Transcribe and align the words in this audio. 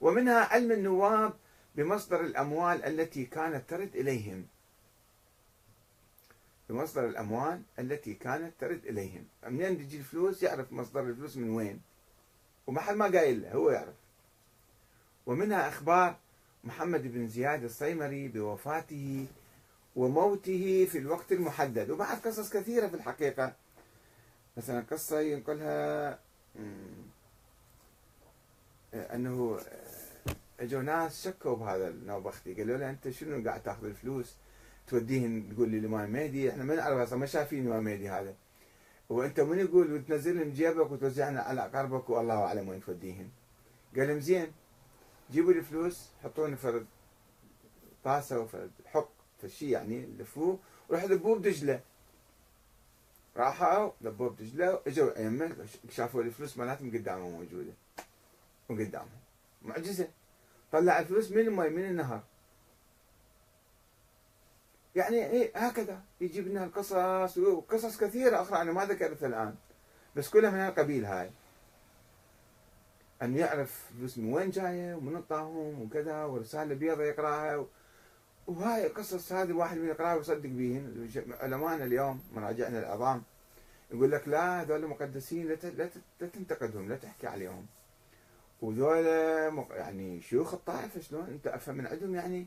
ومنها 0.00 0.44
علم 0.44 0.72
النواب 0.72 1.32
بمصدر 1.74 2.20
الأموال 2.20 2.84
التي 2.84 3.24
كانت 3.24 3.70
ترد 3.70 3.96
إليهم. 3.96 4.46
بمصدر 6.68 7.08
الأموال 7.08 7.62
التي 7.78 8.14
كانت 8.14 8.52
ترد 8.60 8.86
إليهم. 8.86 9.24
منين 9.48 9.78
تجي 9.78 9.98
الفلوس؟ 9.98 10.42
يعرف 10.42 10.72
مصدر 10.72 11.00
الفلوس 11.00 11.36
من 11.36 11.50
وين. 11.50 11.80
وما 12.66 12.80
حد 12.80 12.96
ما 12.96 13.04
قايل 13.04 13.42
له 13.42 13.52
هو 13.52 13.70
يعرف. 13.70 13.94
ومنها 15.26 15.68
أخبار 15.68 16.16
محمد 16.64 17.02
بن 17.02 17.28
زياد 17.28 17.64
الصيمري 17.64 18.28
بوفاته 18.28 19.26
وموته 19.96 20.88
في 20.90 20.98
الوقت 20.98 21.32
المحدد. 21.32 21.90
وبعد 21.90 22.18
قصص 22.18 22.52
كثيرة 22.52 22.86
في 22.86 22.94
الحقيقة. 22.94 23.52
مثلا 24.56 24.84
قصة 24.90 25.20
ينقلها 25.20 26.18
أنه 29.14 29.60
أجوا 30.60 30.82
ناس 30.82 31.24
شكوا 31.24 31.56
بهذا 31.56 31.88
النوبختي. 31.88 32.54
قالوا 32.54 32.76
له 32.76 32.90
أنت 32.90 33.08
شنو 33.08 33.48
قاعد 33.48 33.62
تأخذ 33.62 33.84
الفلوس؟ 33.84 34.36
توديهن 34.86 35.54
تقول 35.54 35.68
لي 35.68 35.78
الامام 35.78 36.10
مهدي. 36.10 36.50
إحنا 36.50 36.64
ما 36.64 36.74
نعرف 36.74 36.98
أصلا 36.98 37.18
ما 37.18 37.26
شايفين 37.26 37.66
الامام 37.66 37.84
مهدي 37.84 38.08
هذا. 38.08 38.34
وأنت 39.08 39.40
من 39.40 39.58
يقول 39.58 39.92
وتنزلهم 39.92 40.50
جيبك 40.50 40.90
وتوزعنا 40.90 41.40
على 41.40 41.64
اقاربك 41.64 42.10
والله 42.10 42.34
أعلم 42.34 42.68
وين 42.68 42.80
توديهن. 42.80 43.28
قال 43.96 44.08
لهم 44.08 44.20
زين 44.20 44.52
جيبوا 45.32 45.52
لي 45.52 45.62
فلوس 45.62 46.08
حطوني 46.24 46.56
فرد 46.56 46.86
طاسة 48.04 48.40
وفرد 48.40 48.70
حق 48.86 49.08
فشي 49.42 49.70
يعني 49.70 50.06
لفوه 50.18 50.58
وراح 50.88 51.04
ذبوه 51.04 51.38
بدجلة. 51.38 51.80
راحوا 53.36 53.90
ذبوه 54.02 54.30
بدجلة 54.30 54.80
اجوا 54.86 55.18
ايمه 55.18 55.56
شافوا 55.90 56.22
الفلوس 56.22 56.58
مالتهم 56.58 56.90
قدامهم 56.90 57.32
موجودة. 57.32 57.72
وقدامهم 58.68 59.20
معجزة. 59.62 60.08
طلع 60.72 60.98
الفلوس 60.98 61.30
من 61.32 61.38
الماء 61.38 61.70
من 61.70 61.84
النهر. 61.84 62.22
يعني 64.96 65.26
إيه 65.26 65.50
هكذا. 65.56 66.02
يجيب 66.20 66.48
لنا 66.48 66.64
القصص 66.64 67.38
وقصص 67.38 67.98
كثيرة 67.98 68.42
أخرى 68.42 68.62
أنا 68.62 68.72
ما 68.72 68.84
ذكرتها 68.84 69.26
الآن. 69.26 69.54
بس 70.16 70.28
كلها 70.28 70.50
من 70.50 70.58
هالقبيل 70.58 71.04
هاي. 71.04 71.30
أن 73.22 73.36
يعرف 73.36 73.90
فلوس 73.98 74.18
من 74.18 74.32
وين 74.32 74.50
جاية 74.50 74.94
ومن 74.94 75.22
طاهم 75.22 75.82
وكذا 75.82 76.24
ورسالة 76.24 76.74
بيضة 76.74 77.02
يقراها. 77.02 77.66
وهاي 78.46 78.86
القصص 78.86 79.32
هذه 79.32 79.52
واحد 79.52 79.76
من 79.76 79.88
يقراها 79.88 80.14
ويصدق 80.14 80.48
بيهن. 80.48 81.10
علمائنا 81.40 81.84
اليوم 81.84 82.22
مراجعنا 82.34 82.78
العظام 82.78 83.22
يقول 83.90 84.12
لك 84.12 84.28
لا 84.28 84.62
هذول 84.62 84.86
مقدسين 84.86 85.48
لا 85.48 85.90
تنتقدهم 86.18 86.88
لا 86.88 86.96
تحكي 86.96 87.26
عليهم. 87.26 87.66
وذول 88.62 89.06
يعني 89.70 90.20
شيوخ 90.20 90.54
الطائفة 90.54 91.00
شلون؟ 91.00 91.24
أنت 91.24 91.46
أفهم 91.46 91.74
من 91.76 91.86
عندهم 91.86 92.14
يعني؟ 92.14 92.46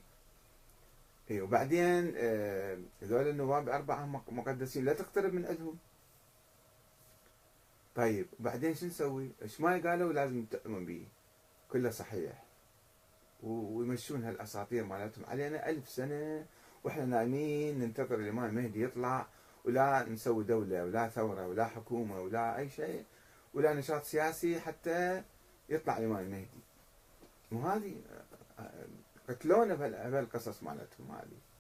اي 1.32 1.42
وبعدين 1.42 2.14
آه، 2.18 2.78
هذول 3.02 3.28
النواب 3.28 3.70
أربعة 3.70 4.06
مقدسين. 4.32 4.86
لا 4.86 4.94
تقترب 4.94 5.34
من 5.34 5.46
عندهم. 5.46 5.78
طيب 7.96 8.28
وبعدين 8.40 8.76
شو 8.76 8.86
نسوي؟ 8.86 9.32
إيش 9.42 9.62
ما 9.62 9.82
قالوا 9.90 10.14
لازم 10.14 10.46
تؤمن 10.46 10.86
به. 10.86 11.08
كله 11.72 11.90
صحيح. 11.90 12.44
ويمشون 13.44 14.24
هالأساطير 14.24 14.84
مالتهم. 14.84 15.26
علينا 15.26 15.70
ألف 15.70 15.90
سنة 15.90 16.46
وإحنا 16.84 17.06
نايمين 17.06 17.80
ننتظر 17.80 18.16
الإمام 18.16 18.46
المهدي 18.46 18.84
يطلع 18.84 19.28
ولا 19.66 20.10
نسوي 20.10 20.44
دولة 20.44 20.84
ولا 20.84 21.10
ثورة 21.10 21.48
ولا 21.48 21.66
حكومة 21.66 22.22
ولا 22.22 22.58
أي 22.58 22.70
شيء 22.70 23.06
ولا 23.54 23.74
نشاط 23.74 24.04
سياسي 24.04 24.60
حتى 24.60 25.24
يطلع 25.70 25.98
الإمام 25.98 26.18
المهدي 26.18 26.48
مو 27.52 27.62
هذه 27.62 28.02
قتلونا 29.30 29.76
بهالقصص 29.76 30.64
مالتهم 30.64 31.12
هذه. 31.12 31.48